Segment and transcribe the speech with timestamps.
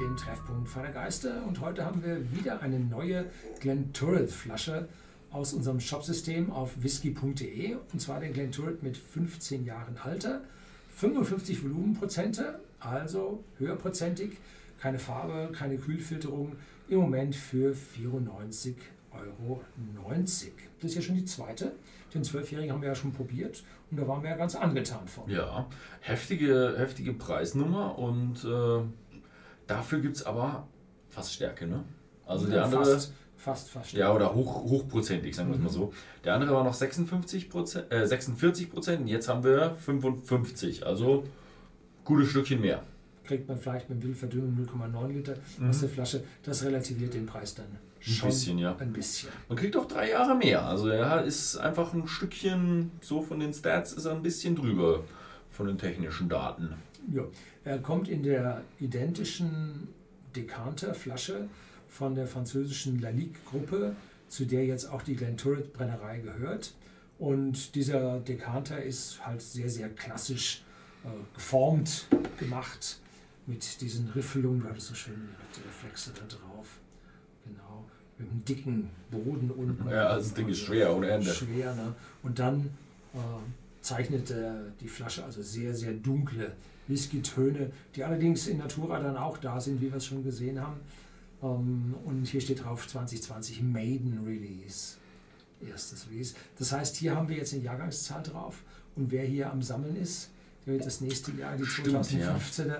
[0.00, 1.44] dem Treffpunkt feiner Geister.
[1.46, 3.26] Und heute haben wir wieder eine neue
[3.60, 4.88] Glenturret Flasche
[5.30, 7.76] aus unserem Shopsystem auf whisky.de.
[7.92, 10.40] Und zwar den Glenturret mit 15 Jahren Alter,
[10.96, 14.38] 55 Volumenprozente, also höherprozentig,
[14.80, 16.56] keine Farbe, keine Kühlfilterung.
[16.88, 18.74] Im Moment für 94,90
[19.12, 19.60] Euro.
[20.80, 21.72] Das ist ja schon die zweite.
[22.14, 25.28] Den Zwölfjährigen haben wir ja schon probiert und da waren wir ja ganz angetan von.
[25.30, 25.66] Ja,
[26.00, 29.09] heftige, heftige Preisnummer und äh,
[29.70, 30.66] dafür gibt es aber
[31.08, 31.84] fast Stärke, ne?
[32.26, 32.84] Also Ja, der andere.
[32.84, 33.92] Fast, fast, fast.
[33.92, 35.74] Ja, oder hoch, hochprozentig, sagen wir es mal Mhm.
[35.74, 35.92] so.
[36.24, 37.48] Der andere war noch 56
[37.90, 40.86] äh, 46 Prozent und jetzt haben wir 55.
[40.86, 41.24] Also
[42.04, 42.82] gutes Stückchen mehr.
[43.24, 45.70] Kriegt man vielleicht mit Wildverdünnung 0,9 Liter Mhm.
[45.70, 46.24] aus der Flasche.
[46.42, 47.66] Das relativiert den Preis dann
[48.00, 48.74] schon bisschen, ja.
[48.78, 49.28] ein bisschen.
[49.48, 50.64] Man kriegt auch drei Jahre mehr.
[50.64, 55.04] Also er ist einfach ein Stückchen, so von den Stats ist er ein bisschen drüber
[55.50, 56.74] von den technischen Daten.
[57.12, 57.24] Ja,
[57.64, 59.88] er kommt in der identischen
[60.36, 61.48] Dekanterflasche
[61.88, 63.96] von der französischen Lalique-Gruppe,
[64.28, 66.72] zu der jetzt auch die Glenturret Brennerei gehört.
[67.18, 70.62] Und dieser Dekanter ist halt sehr, sehr klassisch
[71.04, 72.06] äh, geformt,
[72.38, 72.98] gemacht,
[73.46, 76.78] mit diesen Riffelungen, du hattest so schön die Reflexe da drauf.
[77.44, 77.84] Genau,
[78.16, 79.88] mit einem dicken Boden unten.
[79.88, 81.32] Ja, also das Ding ist schwer ohne Ende.
[81.32, 81.94] Schwer, ne?
[82.22, 82.70] Und dann
[83.14, 83.18] äh,
[83.80, 86.52] zeichnet äh, die Flasche also sehr, sehr dunkle
[86.88, 90.80] Whisky-Töne, die allerdings in Natura dann auch da sind, wie wir es schon gesehen haben.
[91.42, 94.96] Ähm, und hier steht drauf 2020 Maiden Release.
[95.66, 96.34] Erstes Release.
[96.58, 98.62] Das heißt, hier haben wir jetzt eine Jahrgangszahl drauf.
[98.96, 100.30] Und wer hier am Sammeln ist,
[100.66, 102.78] der wird das nächste Jahr, die Stimmt, 2015er,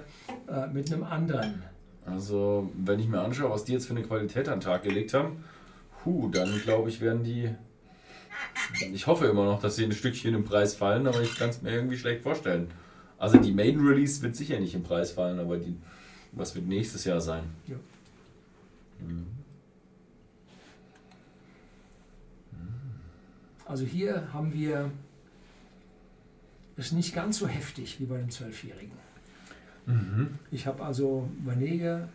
[0.49, 1.63] äh, mit einem anderen.
[2.05, 5.15] Also, wenn ich mir anschaue, was die jetzt für eine Qualität an den Tag gelegt
[5.15, 5.45] haben,
[6.05, 7.51] hu, dann glaube ich, werden die.
[8.93, 11.63] Ich hoffe immer noch, dass sie ein Stückchen im Preis fallen, aber ich kann es
[11.63, 12.69] mir irgendwie schlecht vorstellen.
[13.19, 15.77] Also die Maiden Release wird sicher nicht im Preis fallen, aber die,
[16.33, 17.45] was wird nächstes Jahr sein?
[17.67, 17.77] Ja.
[19.01, 19.27] Mhm.
[23.67, 24.91] Also hier haben wir
[26.77, 28.97] es nicht ganz so heftig wie bei dem Zwölfjährigen.
[29.87, 30.39] Mhm.
[30.51, 32.09] Ich habe also Vanille,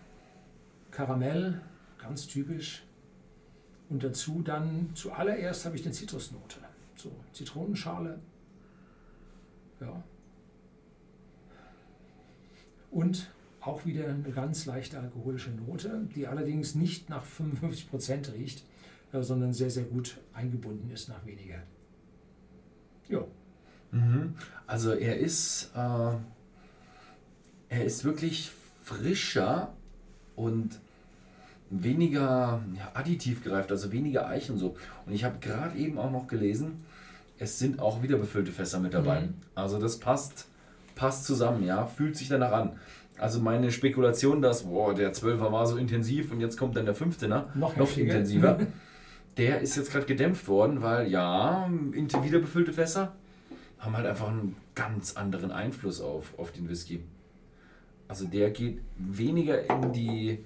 [0.91, 1.61] Karamell,
[2.01, 2.83] ganz typisch.
[3.89, 6.57] Und dazu dann zuallererst habe ich eine Zitrusnote.
[6.95, 8.19] So, Zitronenschale.
[9.79, 10.03] Ja.
[12.91, 13.29] Und
[13.59, 18.63] auch wieder eine ganz leichte alkoholische Note, die allerdings nicht nach 55% riecht,
[19.11, 21.61] äh, sondern sehr, sehr gut eingebunden ist nach weniger.
[23.09, 23.25] Ja,
[23.95, 24.35] Mhm.
[24.67, 26.15] Also er ist, äh,
[27.69, 28.51] er ist wirklich
[28.83, 29.73] frischer
[30.35, 30.79] und
[31.69, 34.75] weniger ja, additiv gereift, also weniger Eichen so.
[35.05, 36.83] Und ich habe gerade eben auch noch gelesen,
[37.37, 39.21] es sind auch wieder befüllte Fässer mit dabei.
[39.21, 39.33] Mhm.
[39.55, 40.47] Also das passt,
[40.95, 42.71] passt zusammen, ja, fühlt sich danach an.
[43.17, 46.95] Also meine Spekulation, dass boah, der 12er war so intensiv und jetzt kommt dann der
[46.95, 48.59] 15er, Noch noch intensiver.
[49.37, 53.11] Der ist jetzt gerade gedämpft worden, weil ja, int- wieder befüllte Fässer
[53.79, 57.03] haben halt einfach einen ganz anderen Einfluss auf, auf den Whisky.
[58.07, 60.39] Also der geht weniger in die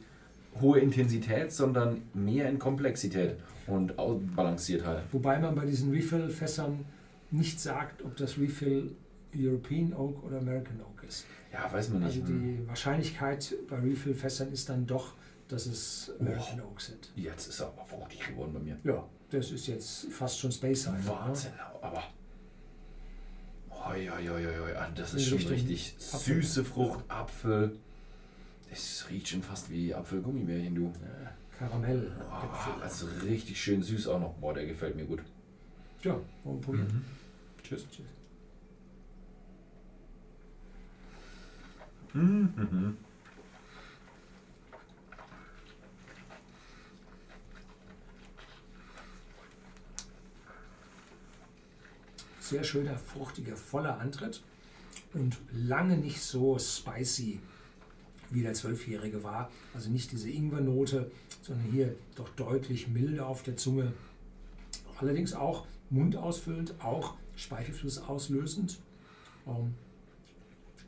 [0.62, 3.36] hohe Intensität, sondern mehr in Komplexität
[3.68, 5.04] und ausbalanciert halt.
[5.12, 6.86] Wobei man bei diesen Refill-Fässern
[7.32, 8.96] nicht sagt, ob das Refill
[9.36, 11.26] European Oak oder American Oak ist.
[11.54, 12.28] Ja, weiß man Also nicht.
[12.30, 15.14] die Wahrscheinlichkeit bei Refill-Fässern ist dann doch,
[15.48, 16.70] dass es American Oh.
[16.72, 17.12] Oak sind.
[17.16, 18.78] Jetzt ist er aber fruchtig geworden bei mir.
[18.84, 20.98] Ja, das ist jetzt fast schon Space Side.
[21.06, 22.04] Wahnsinn, aber.
[23.72, 24.76] Hoi, hoi, hoi, hoi, hoi.
[24.78, 27.78] Ah, Das ist schon richtig süße Frucht, Apfel.
[28.72, 30.86] Es riecht schon fast wie Apfelgummibärchen, du.
[30.88, 32.12] Äh, Karamell.
[32.32, 34.34] Oh, also richtig schön süß auch noch.
[34.36, 35.22] Boah, der gefällt mir gut.
[36.04, 37.04] Ja, wir probieren.
[37.64, 37.86] Tschüss.
[37.92, 38.06] Tschüss.
[42.14, 42.98] Mhm.
[52.40, 54.42] Sehr schöner, fruchtiger, voller Antritt
[55.14, 57.40] und lange nicht so spicy,
[58.32, 59.52] wie der Zwölfjährige war.
[59.74, 61.12] Also nicht diese Ingwernote,
[61.42, 63.94] sondern hier doch deutlich milder auf der Zunge.
[65.00, 68.80] Allerdings auch mundausfüllend, auch Speichelfluss auslösend
[69.48, 69.74] ähm,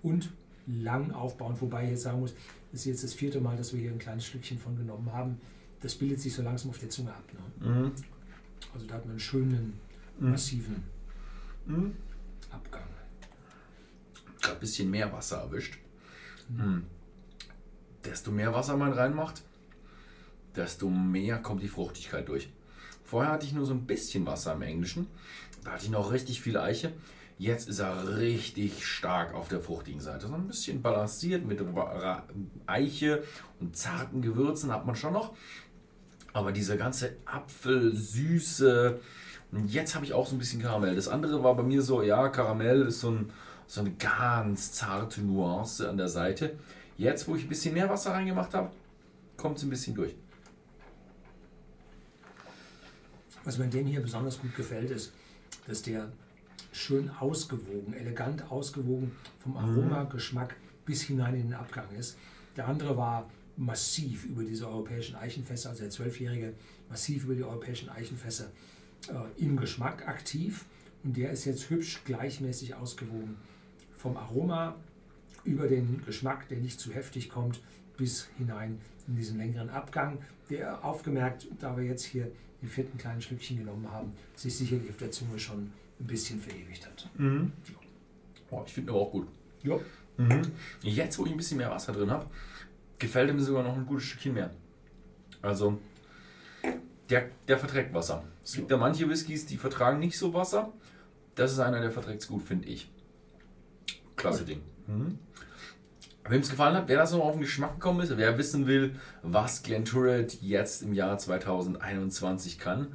[0.03, 0.31] und
[0.67, 1.61] lang aufbauend.
[1.61, 2.33] Wobei ich jetzt sagen muss,
[2.71, 5.39] das ist jetzt das vierte Mal, dass wir hier ein kleines Stückchen von genommen haben.
[5.81, 7.23] Das bildet sich so langsam auf der Zunge ab.
[7.59, 7.69] Ne?
[7.69, 7.91] Mhm.
[8.73, 9.73] Also da hat man einen schönen,
[10.19, 10.29] Mhm.
[10.31, 10.83] massiven
[11.65, 11.95] Mhm.
[12.51, 12.83] Abgang.
[14.43, 15.77] Ein bisschen mehr Wasser erwischt.
[16.49, 16.83] Mhm.
[18.05, 19.43] Desto mehr Wasser man reinmacht,
[20.55, 22.49] desto mehr kommt die Fruchtigkeit durch.
[23.03, 25.07] Vorher hatte ich nur so ein bisschen Wasser im Englischen
[25.63, 26.93] Da hatte ich noch richtig viel Eiche.
[27.37, 30.27] Jetzt ist er richtig stark auf der fruchtigen Seite.
[30.27, 31.59] So ein bisschen balanciert mit
[32.67, 33.23] Eiche
[33.59, 35.33] und zarten Gewürzen hat man schon noch.
[36.33, 38.99] Aber diese ganze Apfelsüße.
[39.51, 40.95] Und jetzt habe ich auch so ein bisschen Karamell.
[40.95, 43.33] Das andere war bei mir so, ja, Karamell ist so, ein,
[43.71, 46.59] so eine ganz zarte Nuance an der Seite.
[46.97, 48.69] Jetzt, wo ich ein bisschen mehr Wasser reingemacht habe,
[49.37, 50.13] kommt es ein bisschen durch.
[53.45, 55.13] Was mir den hier besonders gut gefällt, ist,
[55.67, 56.11] dass der
[56.73, 62.17] schön ausgewogen, elegant ausgewogen vom Aroma, Geschmack bis hinein in den Abgang ist.
[62.57, 66.55] Der andere war massiv über diese europäischen Eichenfässer, also der Zwölfjährige,
[66.89, 68.51] massiv über die europäischen Eichenfässer
[69.07, 70.65] äh, im Geschmack aktiv.
[71.05, 73.37] Und der ist jetzt hübsch gleichmäßig ausgewogen.
[74.01, 74.75] Vom Aroma
[75.43, 77.59] über den Geschmack, der nicht zu heftig kommt,
[77.97, 80.17] bis hinein in diesen längeren Abgang,
[80.49, 82.31] der aufgemerkt, da wir jetzt hier
[82.63, 86.83] die vierten kleinen Schlückchen genommen haben, sich sicherlich auf der Zunge schon ein bisschen verewigt
[86.85, 87.09] hat.
[87.15, 87.51] Mhm.
[88.49, 89.27] Oh, ich finde aber auch gut.
[89.61, 89.77] Ja.
[90.17, 90.41] Mhm.
[90.81, 92.25] Jetzt, wo ich ein bisschen mehr Wasser drin habe,
[92.97, 94.51] gefällt mir sogar noch ein gutes Stückchen mehr.
[95.43, 95.79] Also,
[97.09, 98.23] der, der verträgt Wasser.
[98.43, 100.73] Es gibt ja manche Whiskys, die vertragen nicht so Wasser.
[101.35, 102.89] Das ist einer, der verträgt es gut, finde ich.
[104.21, 104.61] Klasse Ding.
[104.87, 105.17] Mhm.
[106.29, 108.95] Wem es gefallen hat, wer das noch auf den Geschmack gekommen ist, wer wissen will,
[109.23, 112.87] was Glen Turret jetzt im Jahr 2021 kann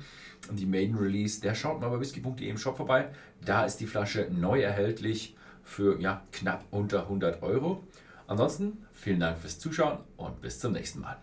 [0.49, 3.09] und die Maiden Release, der schaut mal bei whisky.de im Shop vorbei.
[3.45, 7.83] Da ist die Flasche neu erhältlich für ja, knapp unter 100 Euro.
[8.29, 11.17] Ansonsten vielen Dank fürs Zuschauen und bis zum nächsten Mal.